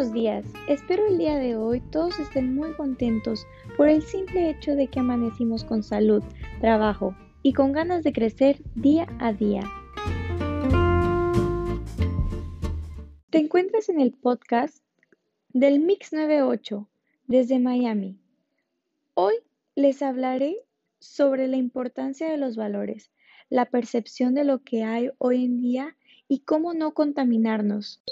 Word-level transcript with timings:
buenos 0.00 0.14
días. 0.14 0.46
Espero 0.66 1.06
el 1.06 1.18
día 1.18 1.36
de 1.36 1.56
hoy 1.56 1.82
todos 1.92 2.18
estén 2.18 2.54
muy 2.54 2.72
contentos 2.72 3.46
por 3.76 3.86
el 3.86 4.02
simple 4.02 4.48
hecho 4.48 4.74
de 4.74 4.86
que 4.86 4.98
amanecimos 4.98 5.62
con 5.62 5.82
salud, 5.82 6.22
trabajo 6.62 7.14
y 7.42 7.52
con 7.52 7.72
ganas 7.72 8.02
de 8.02 8.14
crecer 8.14 8.62
día 8.74 9.06
a 9.18 9.34
día. 9.34 9.60
Te 13.28 13.40
encuentras 13.40 13.90
en 13.90 14.00
el 14.00 14.12
podcast 14.12 14.82
del 15.50 15.80
Mix 15.80 16.14
98 16.14 16.88
desde 17.26 17.58
Miami. 17.58 18.18
Hoy 19.12 19.34
les 19.74 20.00
hablaré 20.00 20.56
sobre 20.98 21.46
la 21.46 21.58
importancia 21.58 22.30
de 22.30 22.38
los 22.38 22.56
valores, 22.56 23.10
la 23.50 23.66
percepción 23.66 24.32
de 24.32 24.44
lo 24.44 24.62
que 24.62 24.82
hay 24.82 25.10
hoy 25.18 25.44
en 25.44 25.60
día 25.60 25.94
y 26.26 26.38
cómo 26.38 26.72
no 26.72 26.94
contaminarnos. 26.94 28.02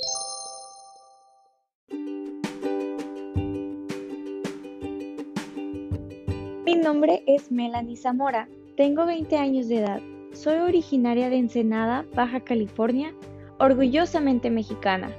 Mi 6.69 6.77
nombre 6.77 7.23
es 7.27 7.51
Melanie 7.51 7.97
Zamora, 7.97 8.47
tengo 8.77 9.07
20 9.07 9.39
años 9.39 9.69
de 9.69 9.79
edad, 9.79 10.03
soy 10.35 10.57
originaria 10.57 11.31
de 11.31 11.39
Ensenada, 11.39 12.05
Baja 12.15 12.41
California, 12.41 13.15
orgullosamente 13.59 14.51
mexicana. 14.51 15.11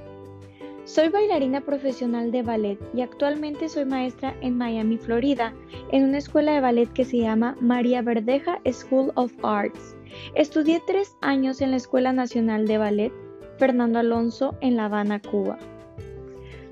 Soy 0.84 1.08
bailarina 1.08 1.60
profesional 1.60 2.30
de 2.30 2.44
ballet 2.44 2.78
y 2.94 3.00
actualmente 3.00 3.68
soy 3.68 3.84
maestra 3.84 4.36
en 4.42 4.58
Miami, 4.58 4.96
Florida, 4.96 5.52
en 5.90 6.04
una 6.04 6.18
escuela 6.18 6.52
de 6.52 6.60
ballet 6.60 6.92
que 6.92 7.04
se 7.04 7.18
llama 7.18 7.56
María 7.60 8.00
Verdeja 8.00 8.60
School 8.70 9.10
of 9.16 9.32
Arts. 9.42 9.96
Estudié 10.36 10.80
tres 10.86 11.16
años 11.20 11.60
en 11.60 11.72
la 11.72 11.78
Escuela 11.78 12.12
Nacional 12.12 12.68
de 12.68 12.78
Ballet 12.78 13.12
Fernando 13.58 13.98
Alonso 13.98 14.54
en 14.60 14.76
La 14.76 14.84
Habana, 14.84 15.20
Cuba. 15.20 15.58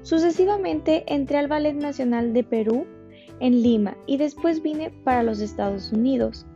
Sucesivamente 0.02 1.02
entré 1.08 1.39
al 1.39 1.48
Ballet 1.48 1.74
Nacional 1.74 2.33
de 2.33 2.45
Perú 2.45 2.86
en 3.41 3.62
Lima 3.62 3.97
y 4.06 4.17
después 4.17 4.62
vine 4.62 4.91
para 5.05 5.22
los 5.22 5.41
Estados 5.41 5.92
Unidos. 5.92 6.47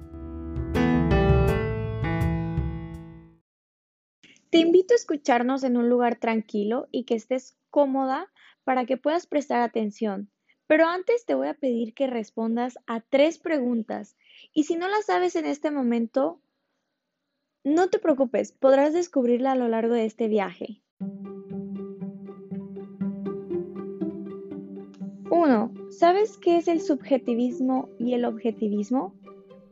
Te 4.51 4.59
invito 4.59 4.93
a 4.93 4.97
escucharnos 4.97 5.65
en 5.65 5.79
un 5.79 5.89
lugar 5.89 6.17
tranquilo 6.17 6.87
y 6.91 7.05
que 7.05 7.15
estés 7.15 7.57
cómoda 7.71 8.31
para 8.65 8.85
que 8.85 8.99
puedas 8.99 9.27
prestar 9.27 9.63
atención. 9.63 10.31
Pero 10.67 10.87
antes 10.87 11.25
te 11.25 11.35
voy 11.35 11.49
a 11.49 11.55
pedir 11.55 11.95
que 11.95 12.07
respondas 12.07 12.79
a 12.87 13.01
tres 13.01 13.39
preguntas 13.39 14.17
y 14.53 14.65
si 14.65 14.77
no 14.77 14.89
las 14.89 15.07
sabes 15.07 15.37
en 15.37 15.47
este 15.47 15.71
momento, 15.71 16.41
no 17.65 17.89
te 17.89 17.99
preocupes, 17.99 18.53
podrás 18.53 18.93
descubrirla 18.93 19.53
a 19.53 19.57
lo 19.57 19.69
largo 19.69 19.95
de 19.95 20.05
este 20.05 20.29
viaje. 20.29 20.83
1. 25.35 25.73
¿Sabes 25.89 26.37
qué 26.37 26.59
es 26.59 26.69
el 26.69 26.83
subjetivismo 26.83 27.89
y 27.99 28.13
el 28.13 28.27
objetivismo? 28.27 29.15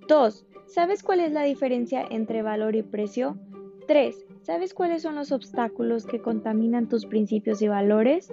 2. 0.08 0.46
¿Sabes 0.66 1.02
cuál 1.02 1.20
es 1.20 1.32
la 1.32 1.42
diferencia 1.42 2.02
entre 2.10 2.40
valor 2.40 2.76
y 2.76 2.82
precio? 2.82 3.38
3. 3.86 4.26
¿Sabes 4.40 4.72
cuáles 4.72 5.02
son 5.02 5.16
los 5.16 5.32
obstáculos 5.32 6.06
que 6.06 6.22
contaminan 6.22 6.88
tus 6.88 7.04
principios 7.04 7.60
y 7.60 7.68
valores? 7.68 8.32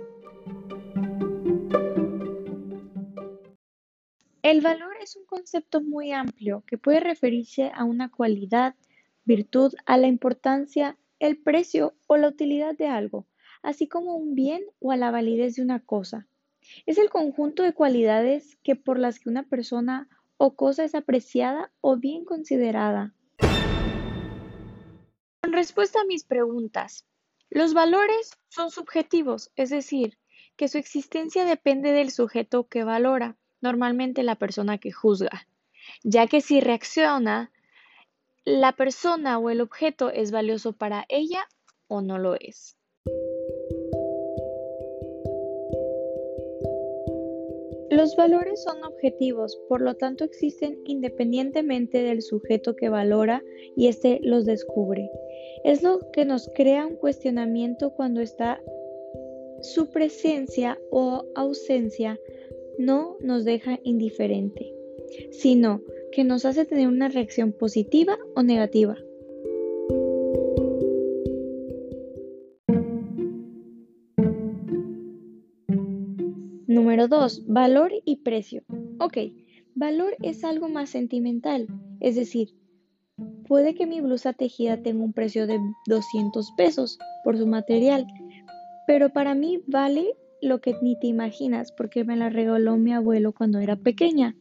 El 4.41 4.62
valor 4.62 4.95
es 5.02 5.17
un 5.17 5.25
concepto 5.25 5.81
muy 5.81 6.14
amplio 6.14 6.64
que 6.66 6.78
puede 6.78 7.02
referirse 7.02 7.72
a 7.75 7.84
una 7.84 8.09
cualidad, 8.09 8.75
virtud, 9.25 9.73
a 9.86 9.97
la 9.97 10.08
importancia, 10.08 10.97
el 11.19 11.38
precio 11.38 11.94
o 12.08 12.16
la 12.16 12.30
utilidad 12.30 12.78
de 12.78 12.88
algo, 12.88 13.28
así 13.64 13.89
como 13.89 14.16
un 14.16 14.34
bien 14.34 14.64
o 14.80 14.94
a 14.94 14.95
la 14.95 15.12
validez 15.12 15.56
de 15.58 15.64
una 15.64 15.81
cosa. 15.81 16.25
Es 16.85 16.97
el 16.97 17.09
conjunto 17.09 17.63
de 17.63 17.73
cualidades 17.73 18.57
que 18.63 18.75
por 18.75 19.00
las 19.00 19.19
que 19.19 19.29
una 19.29 19.44
persona 19.44 20.09
o 20.38 20.55
cosa 20.55 20.83
es 20.83 20.95
apreciada 20.95 21.72
o 21.81 21.97
bien 21.97 22.25
considerada. 22.25 23.13
En 25.44 25.53
respuesta 25.53 26.01
a 26.01 26.06
mis 26.06 26.23
preguntas, 26.23 27.06
los 27.50 27.73
valores 27.73 28.38
son 28.50 28.72
subjetivos, 28.72 29.51
es 29.56 29.69
decir, 29.69 30.17
que 30.56 30.67
su 30.67 30.77
existencia 30.77 31.45
depende 31.45 31.91
del 31.91 32.11
sujeto 32.11 32.67
que 32.67 32.83
valora, 32.83 33.38
normalmente 33.61 34.23
la 34.23 34.35
persona 34.35 34.77
que 34.77 34.91
juzga, 34.91 35.47
ya 36.03 36.27
que 36.27 36.41
si 36.41 36.59
reacciona, 36.59 37.51
la 38.44 38.73
persona 38.73 39.39
o 39.39 39.50
el 39.50 39.61
objeto 39.61 40.09
es 40.09 40.31
valioso 40.31 40.73
para 40.73 41.06
ella 41.09 41.47
o 41.88 42.01
no 42.01 42.17
lo 42.17 42.35
es. 42.35 42.77
Los 47.97 48.16
valores 48.16 48.62
son 48.62 48.84
objetivos, 48.84 49.59
por 49.68 49.81
lo 49.81 49.96
tanto 49.96 50.24
existen 50.24 50.78
independientemente 50.85 52.03
del 52.03 52.22
sujeto 52.22 52.75
que 52.75 52.90
valora 52.90 53.44
y 53.75 53.88
éste 53.88 54.19
los 54.22 54.46
descubre. 54.46 55.09
Es 55.63 55.81
lo 55.81 56.12
que 56.12 56.24
nos 56.24 56.47
crea 56.53 56.86
un 56.86 56.97
cuestionamiento 56.97 57.90
cuando 57.96 58.22
está 58.22 58.62
su 59.62 59.90
presencia 59.90 60.80
o 60.91 61.25
ausencia 61.34 62.19
no 62.78 63.18
nos 63.19 63.46
deja 63.46 63.80
indiferente, 63.81 64.72
sino 65.31 65.81
que 66.12 66.24
nos 66.24 66.46
hace 66.46 66.66
tener 66.66 66.88
una 66.88 67.09
reacción 67.09 67.52
positiva 67.52 68.16
o 68.36 68.44
negativa. 68.44 68.96
Número 76.67 77.07
2. 77.07 77.47
Valor 77.47 77.91
y 78.03 78.17
precio. 78.17 78.63
Ok, 79.00 79.17
valor 79.73 80.17
es 80.22 80.44
algo 80.44 80.67
más 80.67 80.89
sentimental, 80.89 81.67
es 82.01 82.16
decir, 82.16 82.50
puede 83.47 83.73
que 83.73 83.85
mi 83.85 84.01
blusa 84.01 84.33
tejida 84.33 84.81
tenga 84.83 85.03
un 85.03 85.13
precio 85.13 85.47
de 85.47 85.59
200 85.88 86.51
pesos 86.57 87.00
por 87.23 87.38
su 87.38 87.47
material, 87.47 88.06
pero 88.85 89.09
para 89.09 89.33
mí 89.33 89.61
vale 89.67 90.16
lo 90.41 90.59
que 90.59 90.75
ni 90.81 91.00
te 91.00 91.07
imaginas 91.07 91.72
porque 91.72 92.03
me 92.03 92.17
la 92.17 92.29
regaló 92.29 92.77
mi 92.77 92.94
abuelo 92.94 93.31
cuando 93.31 93.59
era 93.59 93.77
pequeña. 93.77 94.35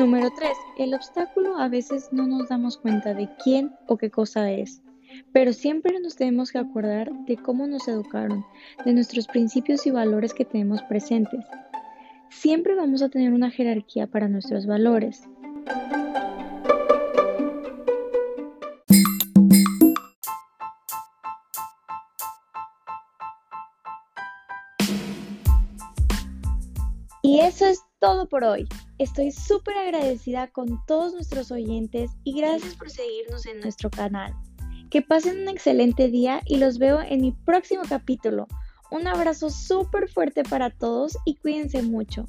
Número 0.00 0.30
3. 0.30 0.50
El 0.78 0.94
obstáculo 0.94 1.58
a 1.58 1.68
veces 1.68 2.08
no 2.10 2.26
nos 2.26 2.48
damos 2.48 2.78
cuenta 2.78 3.12
de 3.12 3.28
quién 3.44 3.74
o 3.86 3.98
qué 3.98 4.10
cosa 4.10 4.50
es, 4.50 4.82
pero 5.30 5.52
siempre 5.52 6.00
nos 6.00 6.16
tenemos 6.16 6.50
que 6.50 6.56
acordar 6.56 7.12
de 7.26 7.36
cómo 7.36 7.66
nos 7.66 7.86
educaron, 7.86 8.42
de 8.86 8.94
nuestros 8.94 9.26
principios 9.26 9.86
y 9.86 9.90
valores 9.90 10.32
que 10.32 10.46
tenemos 10.46 10.80
presentes. 10.84 11.44
Siempre 12.30 12.74
vamos 12.76 13.02
a 13.02 13.10
tener 13.10 13.34
una 13.34 13.50
jerarquía 13.50 14.06
para 14.06 14.26
nuestros 14.26 14.64
valores. 14.64 15.28
Y 27.22 27.40
eso 27.40 27.66
es 27.66 27.82
todo 27.98 28.26
por 28.30 28.44
hoy. 28.44 28.66
Estoy 29.00 29.32
súper 29.32 29.78
agradecida 29.78 30.48
con 30.48 30.84
todos 30.86 31.14
nuestros 31.14 31.50
oyentes 31.50 32.10
y 32.22 32.38
gracias 32.38 32.74
por 32.74 32.90
seguirnos 32.90 33.46
en 33.46 33.58
nuestro 33.60 33.88
canal. 33.88 34.34
Que 34.90 35.00
pasen 35.00 35.40
un 35.40 35.48
excelente 35.48 36.08
día 36.08 36.42
y 36.44 36.58
los 36.58 36.76
veo 36.76 37.00
en 37.00 37.22
mi 37.22 37.32
próximo 37.32 37.80
capítulo. 37.88 38.46
Un 38.90 39.06
abrazo 39.06 39.48
súper 39.48 40.10
fuerte 40.10 40.42
para 40.42 40.68
todos 40.68 41.16
y 41.24 41.36
cuídense 41.36 41.80
mucho. 41.80 42.26